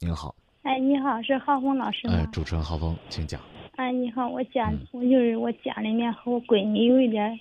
[0.00, 0.32] 您好。
[0.62, 2.14] 哎，你好，是浩峰老师吗？
[2.18, 3.40] 哎，主持人浩峰，请讲。
[3.74, 7.38] 哎，你好，我家、嗯我就是我家里面和我闺女有一点，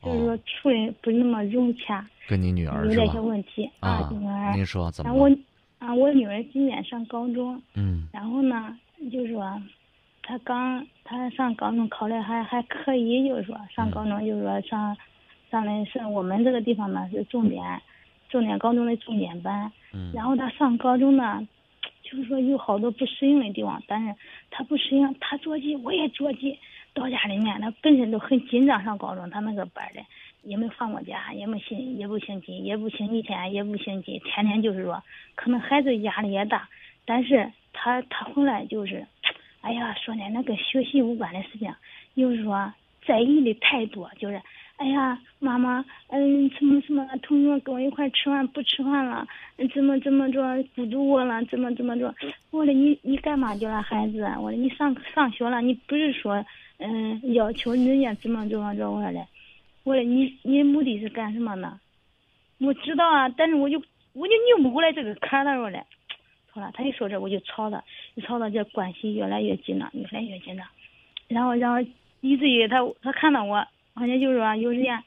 [0.00, 3.18] 就是说哦，处的不那么融洽，跟你女儿有点些？
[3.18, 4.54] 问题啊女儿。
[4.54, 5.30] 您说怎然后我？
[5.80, 8.76] 啊，我女儿今年上高中，嗯然后呢，
[9.10, 9.60] 就是说，
[10.22, 14.96] 她刚她上高中考的还还可以，就是说上高中就是说上
[15.50, 17.64] 上的是我们这个地方呢是重点
[18.28, 21.44] 重点高中的重点班，嗯然后她上高中呢，
[22.10, 24.14] 就是说有好多不适应的地方，但是
[24.50, 26.58] 他不适应，他着急，我也着急。
[26.92, 30.02] 到家里面，他本身都很紧张，上高中他那个班的
[30.42, 35.00] 也没放过假，也没星也不星期，也不星期天，也不星期，天天就是说，
[35.36, 36.68] 可能孩子压力也大，
[37.04, 39.06] 但是他他回来就是，
[39.60, 41.72] 哎呀，说呢那跟学习无关的事情，
[42.16, 42.74] 就是说
[43.06, 44.42] 在意的太多，就是。
[44.80, 49.28] 哎呀，妈妈，嗯，什么什么，同学跟我一块吃饭不吃饭了，
[49.74, 50.40] 怎么怎么着，
[50.74, 52.14] 孤独我了，怎么怎么着？
[52.50, 54.22] 我说你你干嘛去了，孩子？
[54.40, 56.42] 我说你上上学了，你不是说
[56.78, 58.90] 嗯要求人家怎么怎么着？
[58.90, 59.26] 我说的，
[59.84, 61.78] 我说你你目的是干什么呢？
[62.58, 63.76] 我知道啊，但是我就
[64.14, 65.84] 我就拧不过来这个坎儿了，我说的。
[66.52, 70.66] 好了，他一说这我就吵他，一吵他这关系越来越紧张，越来越紧张，
[71.28, 71.86] 然后然后
[72.22, 73.62] 以至于他他看到我，
[73.94, 75.02] 好像就是说有时间，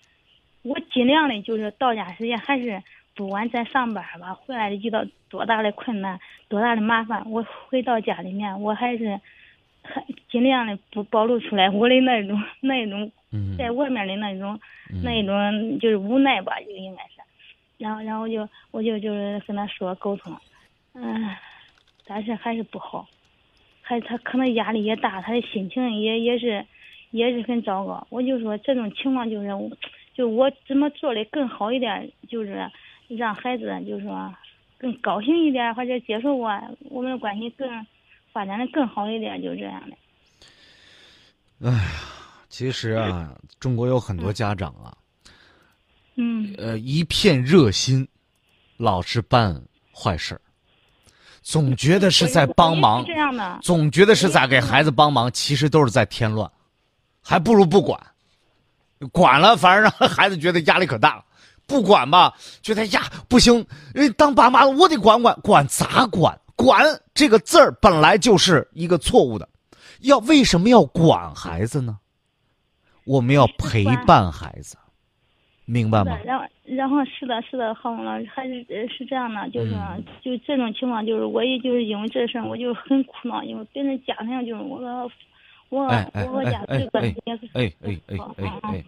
[0.64, 2.82] 我尽量的就是到家时间还是
[3.16, 9.20] 不管在上班吧，回来遇到多大的困难，多大的麻烦，我回到家里面，我还是
[9.84, 13.58] 还尽量的不暴露出来我的那种那种嗯。
[13.58, 14.60] 在外面的那种、
[14.92, 15.02] 嗯。
[15.04, 17.22] 那一种就是无奈吧，就应该是。
[17.78, 20.36] 然后然后就我就就是跟他说沟通，
[20.94, 21.36] 嗯，
[22.06, 23.08] 但是还是不好，
[23.82, 26.66] 还他可能压力也大，他的心情也也是
[27.14, 28.06] 也是很糟糕。
[28.10, 29.70] 我就说这种情况就是我，
[30.16, 32.70] 就我怎么做的更好一点，就是
[33.08, 34.34] 让孩子就是说
[34.80, 36.50] 更高兴一点，或者接受我，
[36.90, 37.70] 我们的关系更
[38.32, 39.96] 发展的更好一点，就这样的。
[41.70, 41.82] 哎呀
[42.50, 44.98] 其实啊，中国有很多家长啊，
[46.16, 48.08] 嗯呃，一片热心，
[48.78, 49.60] 老是办
[49.96, 50.42] 坏事儿，
[51.42, 53.06] 总觉得是在帮忙。
[53.62, 56.52] 总觉得是在给孩子帮忙，其实都是在添乱，
[57.24, 58.00] 还不如不管。
[59.12, 61.24] 管了，反而让孩子觉得压力可大了；
[61.68, 66.40] 不管吧，觉得呀不行，人当爸妈的我得管管，管咋管？
[66.56, 69.50] 管这个字儿本来就是一个错误的，
[70.02, 71.98] 要为什么要管孩子呢？
[73.06, 74.78] 我们要陪伴孩子，
[75.66, 76.18] 明白吗，？
[76.24, 79.72] 然后然后是的，是的，郝老师还是呃是这样的，就是
[80.24, 84.80] 就这种情况，就是我也就是因为这事儿，我就很苦恼，因为别人家庭就是我
[85.74, 88.86] 我哎哎我家哎这个哎也是哎哎哎哎哎，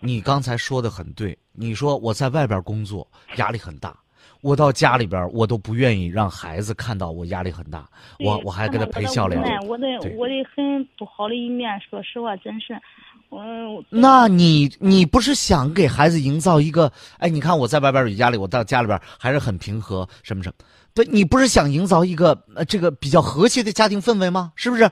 [0.00, 1.38] 你刚才说的很对。
[1.52, 3.06] 你说我在外边工作
[3.36, 3.96] 压力很大，
[4.40, 7.88] 我到家里边我都不愿意让孩子看到我压力很大，
[8.20, 9.86] 我我还给他陪笑脸我的
[10.16, 12.80] 我的很不好的一面，说实话，真是，
[13.28, 16.92] 我那你你不是想给孩子营造一个？
[17.18, 20.54] 哎，你看我在外边有压力，我到家里边还是很平和，什么什么？
[20.94, 24.52] 对你不是想营造一个呃这个比较和谐的家庭氛围吗？
[24.54, 24.88] 是不是？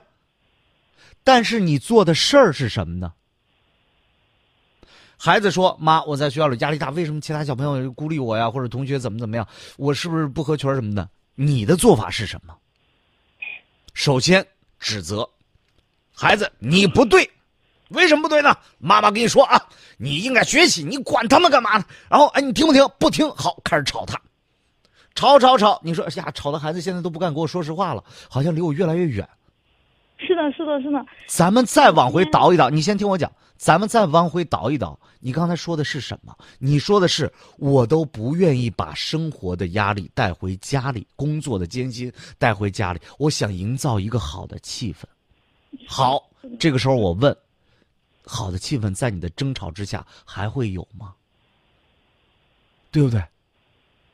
[1.26, 3.12] 但是你做的事儿是什么呢？
[5.16, 8.48] 孩子说：“妈，我在学校里压力大，为什么其他小朋友孤立我呀？
[8.48, 9.44] 或者同学怎么怎么样？
[9.76, 12.54] 我是不是不合群什么的？”你的做法是什么？
[13.92, 14.46] 首先
[14.78, 15.28] 指责
[16.14, 17.28] 孩子，你不对，
[17.88, 18.56] 为什么不对呢？
[18.78, 19.60] 妈妈跟你说啊，
[19.96, 21.84] 你应该学习，你管他们干嘛呢？
[22.08, 22.88] 然后哎，你听不听？
[23.00, 24.16] 不听，好，开始吵他，
[25.16, 25.80] 吵吵吵。
[25.82, 29.28] 你说哎呀，吵的孩子现在都不敢跟我说实话了，好像离我越来越远。
[30.18, 34.98] 是的，是的，是的，咱们再往回倒一倒，你先听我讲，咱们再往回倒一倒。
[35.20, 36.36] 你刚才说的是什么？
[36.58, 45.04] 你说的是我都不愿意把生活的压力带回家里，工作的艰辛带回家里，我想营造一个好的气氛。
[45.86, 46.22] 好，
[46.58, 47.36] 这个时候我问，
[48.24, 51.12] 好的气氛在你的争吵之下还会有吗？
[52.90, 53.20] 对不对？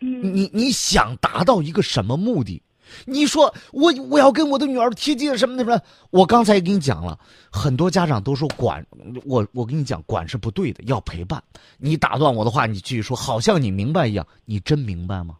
[0.00, 2.60] 嗯，你你想达到一个什么目的？
[3.04, 5.80] 你说我我要跟我的女儿贴近什么什么？
[6.10, 7.18] 我刚才也跟你讲了，
[7.50, 8.84] 很多家长都说管
[9.24, 11.42] 我，我跟你讲管是不对的，要陪伴。
[11.78, 15.36] 你打断我的话，你继续说，好像你明白一样，你真明白吗？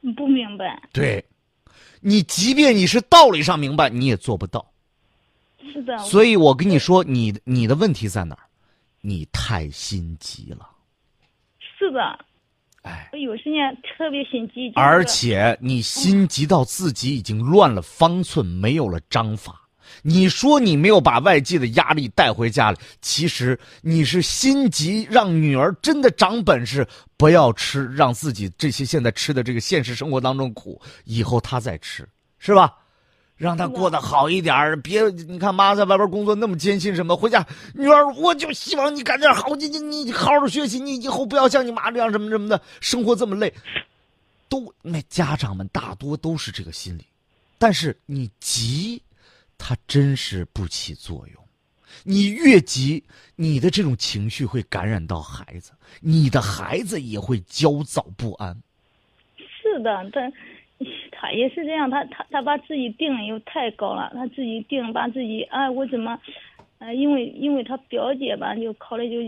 [0.00, 1.24] 你不明白，对，
[2.00, 4.64] 你即便你是道理上明白，你也做不到。
[5.72, 8.42] 是的，所以我跟你说，你你的问题在哪儿？
[9.00, 10.68] 你太心急了，
[11.78, 12.24] 是的，
[12.86, 13.10] 哎。
[13.12, 19.60] 我有时间特别心急，而且你心急到自己已经乱了方寸，没有了章法。
[20.02, 26.86] 你说你没有把外界的压力带回家里，其实你是心急，让女儿真的长本事，
[27.16, 32.06] 不要吃，让自己这些现在吃的这个现实生活当中苦，以后她再吃，
[32.38, 32.72] 是吧？
[33.36, 43.52] 让她过得好一点别你看妈在外边工作那么艰辛，什么回家女儿，我就希望你干点好，你你你好好学习，你以后不要像你妈这样什么什么的，生活这么累，
[44.48, 47.04] 都那家长们大多都是这个心理，
[47.58, 49.02] 但是你急。
[49.58, 51.42] 他真是不起作用，
[52.04, 53.02] 你越急，
[53.36, 58.54] 你的这种情绪会感染到孩子，你的孩子也会焦躁不安。
[59.38, 60.30] 是的，但
[61.10, 66.18] 他也是这样，他他他把自己定的又太高了，他自己定把自己哎，我怎么，
[66.78, 69.22] 呃，因为因为他表姐吧，就考的就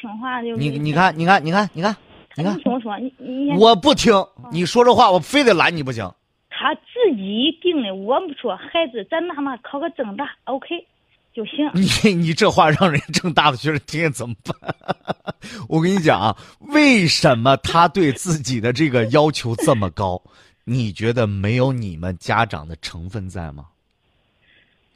[0.00, 0.56] 清华就。
[0.56, 1.96] 你你看你看你看你看，
[2.36, 3.50] 你看听我说，你你。
[3.58, 4.12] 我不听，
[4.52, 6.08] 你说这话我非得拦你不行。
[6.48, 10.86] 他自己定的，我不说，孩子咱哪怕考个正大，OK
[11.34, 11.68] 就行。
[11.74, 14.74] 你你这话让人正大的学生听见怎么办？
[15.68, 16.36] 我跟你讲啊，
[16.72, 20.22] 为什么他对自己的这个要求这么高？
[20.64, 23.68] 你觉得没有你们家长的成分在吗？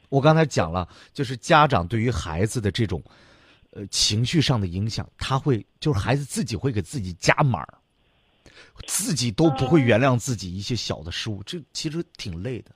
[0.09, 3.01] 我刚才讲了，就是家长对于孩子的这种，
[3.71, 7.73] 呃，情绪上的影响，他会就是孩子自己会给自己加码儿。
[8.87, 12.71] 自己都不会原谅自己一些小的失误，这其实挺累的。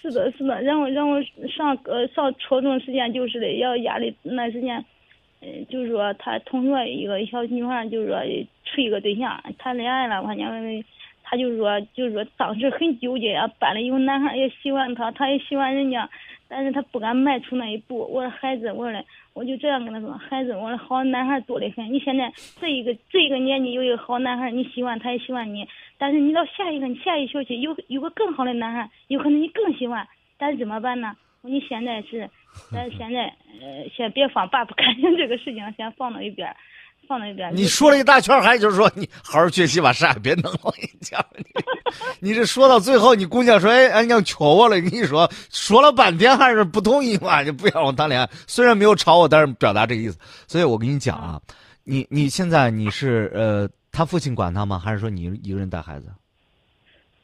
[0.00, 4.82] 是的，是的，让我让我上呃上初中时间就是的，要压力那时间，
[5.40, 8.16] 嗯，就是说他同学一个小女孩，就是说
[8.64, 10.84] 处一个对象，谈恋爱了，反正
[11.28, 16.08] 他就说就是说当时很纠结啊，班里有男孩也喜欢他，他也喜欢人家。
[16.48, 18.08] 但是他不敢迈出那一步。
[18.08, 21.92] 我说孩子，我说嘞，我就这样跟他说，孩子，我说好男孩多得很。
[21.92, 25.66] 你现在这一个这一个年纪有一个好男孩，你喜欢他也喜欢你。
[25.98, 30.06] 但是你到下一个下一学期有有个更好的男孩，有可能你更喜欢。
[30.38, 31.16] 但是怎么办呢？
[31.42, 32.30] 你现在是，
[32.72, 33.24] 但是现在
[33.60, 36.54] 呃，先别放爸不开心这个事情，先放到一边。
[37.08, 37.54] 放那边。
[37.54, 40.58] 你说了一大圈，还就是说你好好学习吧，啥也别弄了。
[40.62, 41.24] 我跟你讲，
[42.20, 48.28] 你这说到最后，你姑娘说：“哎，俺娘求我了。”跟你说，说了半天还是不同意嘛，就不要我谈恋爱。
[48.46, 50.18] 虽然没有吵我，但是表达这个意思。
[50.46, 51.40] 所以我跟你讲啊，
[51.84, 54.78] 你你现在你是呃，他父亲管他吗？
[54.78, 56.06] 还是说你一个人带孩子？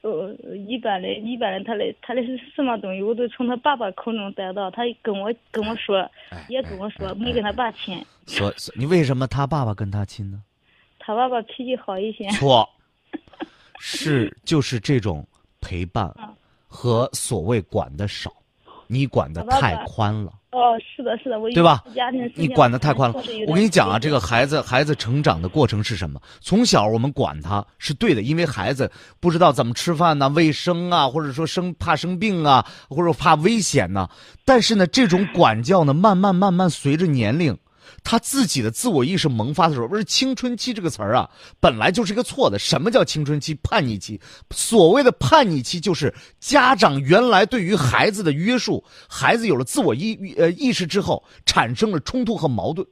[0.03, 0.35] 呃，
[0.69, 4.71] 一般的，一般的，他的他的是什么东西，我都从他爸爸口中得到。
[4.71, 6.11] 他跟我跟我说，
[6.49, 8.05] 也跟我说，没跟他爸亲。
[8.27, 10.43] 说，你为什么他爸爸跟他亲呢？
[10.99, 12.29] 他爸爸脾气好一些。
[12.31, 12.69] 错，
[13.79, 15.25] 是就是这种
[15.61, 16.13] 陪伴
[16.67, 18.33] 和所谓管的少，
[18.89, 20.33] 你管的太宽了。
[20.53, 21.83] 哦，是的，是的，我对吧？
[22.35, 23.17] 你管的太宽了。
[23.49, 26.21] 我跟你讲啊，这个孩子孩子成长的过程是什么？
[26.43, 34.07] 从小我们管他是对的，因为孩子不知道怎么吃饭呢，卫生啊，或者说生怕生病啊，或者怕危险呢。
[34.45, 37.57] 但是呢，这种管教呢，慢慢慢慢随着年龄。
[38.05, 41.29] 他自己的自我意识萌发的时候，不是青春期这个词儿啊，
[41.61, 42.59] 本来就是一个错的。
[42.59, 43.55] 什么叫青春期？
[43.63, 44.21] 叛逆期。
[44.51, 52.87] 所谓的叛逆期，就是家长原来对于孩子的约束，孩子有了自我意呃意识之后，产生了冲突和矛盾。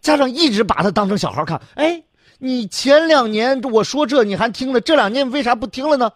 [0.00, 2.02] 家长一直把他当成小孩看，哎，
[2.38, 6.10] 你前两年我说这你还听了，这两年为啥不听了呢？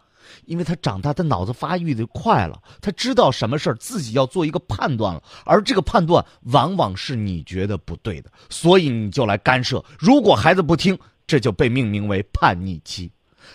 [0.50, 9.85] 因为他长大，他脑子发育的快了，他知道什么事儿自己要做一个判断了，而这个判断往往是你觉得不对的，所以你就来干涉。
[9.97, 13.08] 如果孩子不听，这就被命名为叛逆期。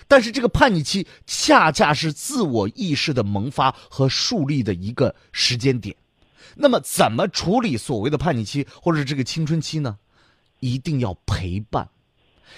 [0.07, 5.93] 但是这个叛逆期恰恰是自我意识的萌发和树立的一个时间点。
[6.55, 9.97] 那么，怎么处理所谓的叛逆期或者这个青春期呢？
[10.61, 11.89] 一定要陪伴。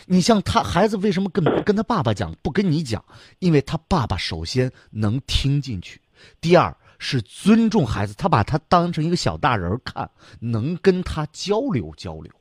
[0.05, 3.03] 你像他孩子为什么跟跟他爸爸讲不跟你讲？
[3.39, 6.01] 因为他爸爸首先能听进去，
[6.41, 12.31] 第二是尊重孩子，他把他当成一个小大人看，能跟他交流交流。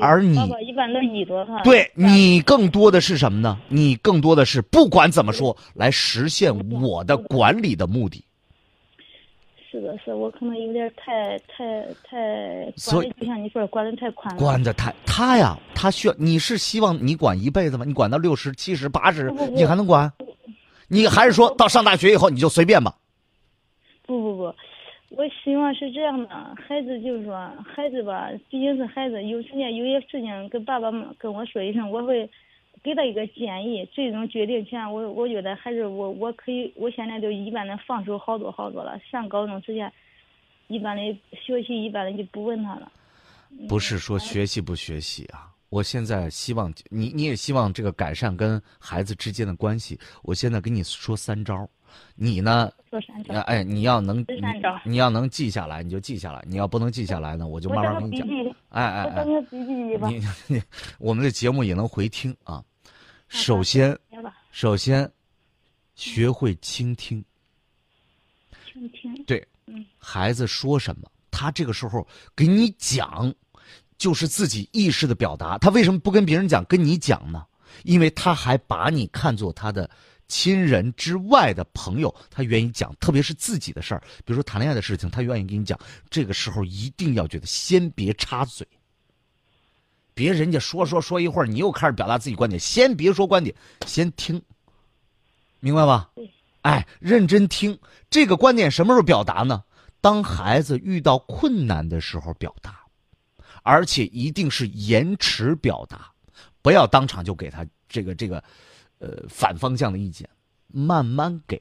[0.00, 1.62] 而你爸爸一般都依着他。
[1.62, 3.56] 对你更多的是什么呢？
[3.68, 8.24] 你更多的是不管怎么说来实现我的管理的目的。
[9.76, 14.40] 是的，是我可能有点太太太管的，就像你说的管的太宽了。
[14.40, 17.84] 管的太他呀，他需要你是希望你管一辈子吗？
[17.84, 20.10] 你管到六十七十八十，你还能管？
[20.88, 22.94] 你还是说到上大学以后你就随便吧？
[24.06, 24.54] 不不不，
[25.10, 32.26] 我希望是这样的，孩子就是说，孩子吧，毕竟是孩子，有时间有些事情跟爸爸妈跟我说一声，我会。
[32.86, 38.96] 给他一个建议，最终决定权，我我觉得还是我我可以，我现在就一般的放手好多好多了。
[39.10, 39.92] 上高中之前，
[40.68, 41.02] 一般的
[41.32, 42.92] 学习一般的就不问他了。
[43.68, 45.82] 不是说学习不学习啊，我。
[45.82, 49.98] 现在希望你，你也希望这个改善跟孩子之间的关系。
[50.22, 51.68] 我现在跟你说三招，
[52.14, 52.72] 你呢？
[52.88, 53.34] 说三招。
[53.40, 58.28] 哎，你要能，这三招你要能记下来，你就记下来；你要不能记下来呢，我就慢慢跟你讲。
[58.68, 60.08] 哎哎哎，我找个笔记吧。
[60.08, 60.62] 你你，
[60.98, 62.62] 我们的节目也能回听啊。
[63.28, 63.98] 首先，
[64.52, 65.10] 首先，
[65.94, 67.24] 学会倾听。
[68.72, 69.24] 倾听。
[69.24, 73.34] 对嗯，孩子说什么，他这个时候给你讲，
[73.98, 75.58] 就是自己意识的表达。
[75.58, 77.44] 他为什么不跟别人讲，跟你讲呢？
[77.82, 79.90] 因为他还把你看作他的
[80.28, 85.78] 亲人之外的朋友，他愿意讲，特别是自己的事儿，比如说谈恋爱的事情，他愿意跟你讲。
[86.08, 88.66] 这个时候一定要觉得先别插嘴，
[90.16, 93.54] 别人家说说说一会儿，你又开始表达自己观点，先别说观点，
[93.86, 94.40] 先听，
[95.60, 96.10] 明白吧？
[96.14, 96.30] 对。
[96.62, 97.78] 哎，认真听。
[98.08, 99.62] 这个观点什么时候表达呢？
[100.00, 102.80] 当孩子遇到困难的时候表达，
[103.62, 106.10] 而且一定是延迟表达，
[106.62, 108.42] 不要当场就给他这个这个，
[108.98, 110.26] 呃，反方向的意见，
[110.68, 111.60] 慢慢给。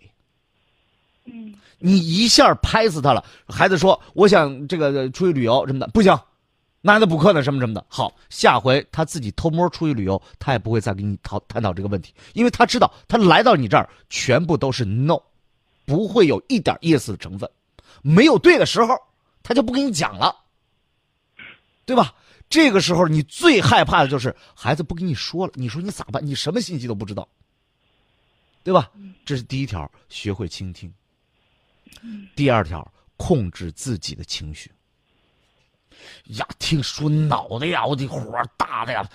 [1.25, 6.17] 嗯你一下拍死他了，孩子说我想这个出去旅游什么的，不行，
[6.88, 7.84] 那还得补课呢，什么什么的。
[7.89, 15.18] 好，下回他自己偷摸出去旅游，他也不会再跟你讨探讨这个问题，因为他知道他来到你这儿全部都是 no，
[15.84, 17.50] 不会有一点意思的成分，
[18.04, 18.96] 没有对的时候，
[19.42, 20.36] 他就不跟你讲了，
[21.88, 22.13] 对吧？
[22.50, 26.24] 这个时候你最害怕的就是孩子不跟你说了，你说你咋办？
[26.24, 27.27] 你什么信息都不知道，
[28.63, 28.92] 对吧？
[29.25, 30.94] 这是第一条，学会倾听。
[32.36, 32.88] 第二条，
[33.18, 34.72] 控制自己的情绪。
[36.38, 38.20] 呀，听说脑袋呀，我的火
[38.58, 39.06] 大的呀，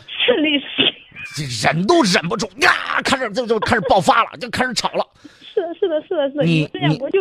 [1.37, 5.07] 这忍都忍不住呀，开始就就开始爆发了，就开始吵了。
[5.53, 6.45] 是的，是的，是的，是的。
[6.45, 7.19] 你有这样你我就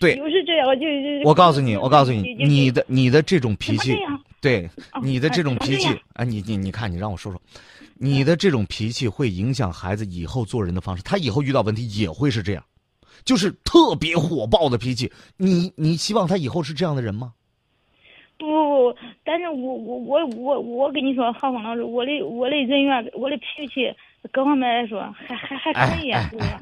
[0.00, 3.96] 对不是这样我就就我告诉你，我告诉你，你的你的这种脾气
[4.40, 7.40] 对哦你的这种脾气啊，你你你看，你让我说说，
[7.98, 12.64] 你的这种脾气会影响孩子以后做人的方式，他以后遇到问题也会是这样，
[13.24, 15.12] 就是特别火爆的脾气。
[15.36, 17.32] 你你希望他以后是这样的人吗？
[18.46, 23.94] 不不不，但是我我我我我跟你说，浩峰老师，我的我的人缘，我的脾气，
[24.32, 26.12] 各方面来说还还还可以，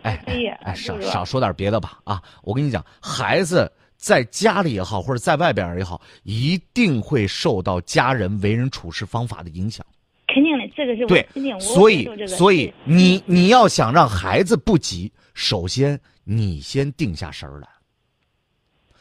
[0.02, 2.22] 还可以，哎，少少说点别的吧啊！
[2.42, 9.84] 我跟你讲，孩子在家里也好，或者在外边也好，一定会受到家人为人处事方法的影响。
[10.26, 17.66] 肯定的，这个是对肯定，所以所以你你要想让孩子不急，首先你先定下神儿来，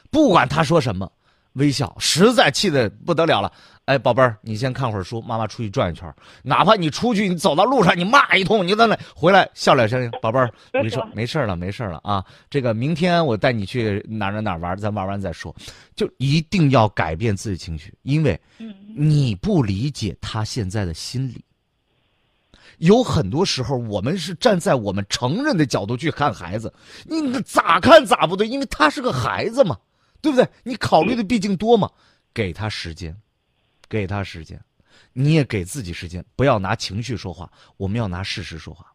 [0.09, 1.11] 不管他说什么，
[1.59, 1.95] 微笑。
[1.99, 3.51] 实在气得不得了了，
[3.85, 6.11] 哎，宝贝儿，你先看会儿书，妈妈出去转一圈。
[6.41, 10.51] 哪怕你出去，你走到路上，你骂一通，你在那回来笑脸相迎，宝贝儿，
[10.81, 12.25] 你说，没事儿了，没事儿了啊。
[12.49, 15.55] 这个明天我带你去哪儿哪儿哪儿玩，咱玩完再说。
[15.95, 21.43] 就一定要改变自己情绪，因为嗯你不理解他现在的心理。
[22.77, 26.73] 有很多时候，我们是站在我们成人的角度去看孩子，
[27.03, 29.77] 你咋看咋不对，因为他是个孩子嘛，
[30.21, 30.47] 对不对？
[30.63, 31.91] 你考虑的毕竟多嘛，
[32.33, 33.15] 给他时间，
[33.87, 34.59] 给他时间，
[35.13, 38.93] 你也给自己时间，不要拿情绪说话，我们要拿事实说话。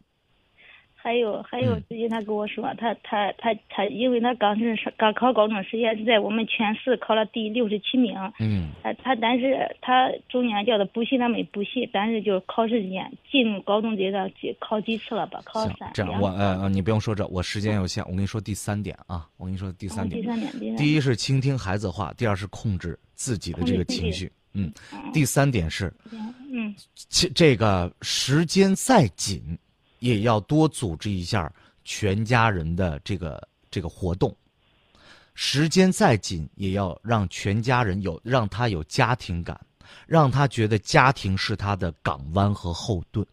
[1.05, 8.71] 还有还有嗯，最近他跟我说，他他他他，因为他刚是刚考高中时也是在我们全市考了第六十七名，嗯。
[8.81, 15.39] 他他但是他中间叫他补习，他没补习，但是就是考试之间进入高中阶段几考几次了吧？
[15.45, 25.93] 考了三，行这样我呃呃，你不用说这，我时间有限，我跟你说第三点啊，我跟你说第三点第，三点，第一是倾听孩子话，第二是控制自己的这个情绪，嗯，嗯第三点是
[26.51, 26.73] 嗯。
[27.09, 29.41] 这这个时间再紧，
[29.99, 31.51] 也要多组织一下
[31.83, 34.35] 全家人的这个这个活动。
[35.33, 39.59] 时间再紧，也要让全家人有让他有家庭感，
[40.07, 43.25] 让他觉得家庭是他的港湾和后盾，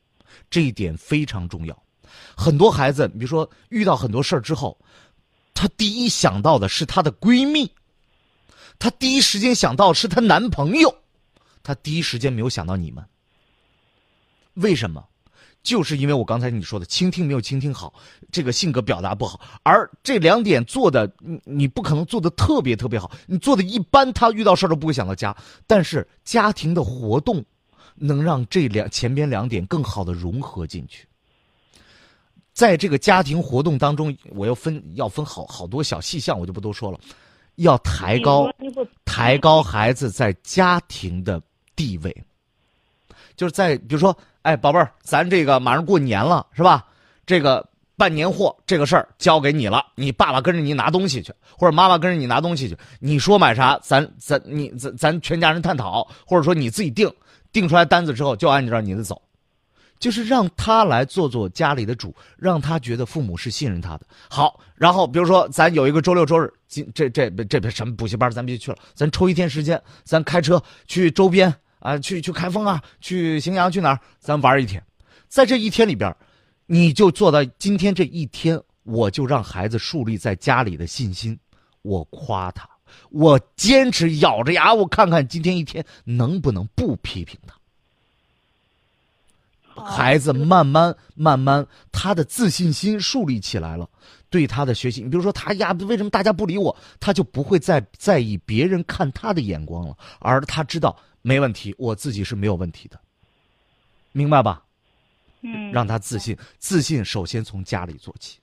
[0.50, 1.82] 这一点非常重要。
[2.36, 4.76] 很多孩子，比如说遇到很多事儿之后，
[5.54, 7.70] 他第一想到的是她的闺蜜，
[8.78, 10.92] 她第一时间想到是她男朋友，
[11.62, 13.06] 她第一时间没有想到你们。
[14.54, 15.06] 为什么？
[15.62, 17.94] 就是因为我刚才你说的倾听没有倾听好，
[18.30, 25.36] 这个性格表达不好，而这两点做的你你不可能做的特别特别好，你做的一般，他遇到事儿都不会想到家。
[25.66, 27.44] 但是家庭的活动
[27.94, 31.06] 能让这两前边两点更好的融合进去。
[32.52, 36.98] 在这个家庭活动当中，我要分要分好好多小细项，我就不多说了。
[37.56, 38.50] 要抬高
[39.04, 41.40] 抬高孩子在家庭的
[41.76, 42.24] 地位，
[43.42, 46.86] 就是在比如说，哎，宝贝儿，咱这个马上过年了，是吧？
[47.26, 57.12] 这个办年货这个事儿交给你了，你爸爸跟着你拿东西去，或者妈妈跟着你拿东西去，你说买啥，咱咱你咱咱全家人探讨，或者说你自己定，
[57.52, 59.20] 定出来单子之后就按照你的走，
[59.98, 64.06] 就是让他来做做家里的主，让他觉得父母是信任他的。
[64.30, 74.82] 好，然后比如说咱有一个周六周日，今这这这什么补习班咱别去了，咱抽一天时间，咱开车去周边啊，去去开封啊，去荥阳，去哪儿，咱玩一天。
[75.28, 76.14] 在这一天里边，
[76.66, 81.36] 你就做到今天这一天，我就让孩子树立在家里的信心，
[81.82, 82.68] 我夸他。
[83.10, 87.54] 我坚持咬着牙，我看看今天一天能不能不批评他。
[89.74, 93.88] 孩子慢慢慢慢，他的自信心树立起来了，
[94.28, 96.76] 对他的学习，你比如说他呀，为什么大家不理我？
[97.00, 103.00] 他就不会再在意别人看他的眼光了，而他知道没问题，我自己是没有问题的，
[104.12, 104.62] 明白吧？
[105.40, 108.38] 嗯，让他自信，自信首先从家里做起，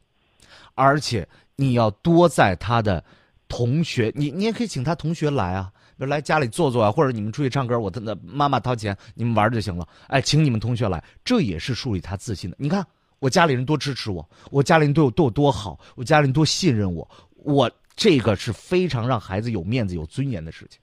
[0.74, 3.04] 而且你要多在他的。
[3.52, 9.88] 同学，你你也可以请他同学来啊，比如来家里坐坐啊，或者你们出去唱歌，我的妈妈掏钱，你们玩就行了。
[10.06, 12.56] 哎，请你们同学来，这也是树立他自信的。
[12.60, 12.86] 你看
[13.18, 20.80] 我家里人多支持我，我家里人对我对我多好，我家里人多信任我，我这个是非常让孩子有面子、有尊严的事情。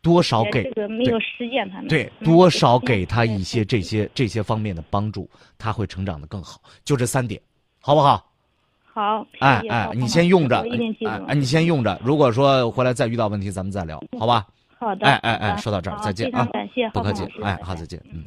[0.00, 5.28] 多少给这个没有实践他们对多少给他一些这些这些方面的帮助，
[5.58, 6.60] 他会成长的更好。
[6.84, 7.40] 就这三点，
[7.80, 8.24] 好不好？
[8.92, 10.58] 好，哎哎，你先用着，
[11.06, 12.00] 哎哎，你先用着。
[12.02, 14.46] 如果说回来再遇到问题，咱们再聊，好吧？
[14.78, 18.24] 好的，哎哎哎，说到这儿，再见啊，感谢，不客气，哎，好，再见，嗯。